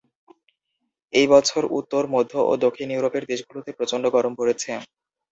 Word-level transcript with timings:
এই 1.13 1.27
বছর 1.33 1.61
উত্তর, 1.79 2.03
মধ্য 2.13 2.33
ও 2.43 2.63
দক্ষিণ 2.65 2.87
ইউরোপের 2.91 3.23
দেশগুলোতে 3.31 3.71
প্রচণ্ড 3.77 4.05
গরম 4.15 4.33
পড়েছে। 4.39 4.71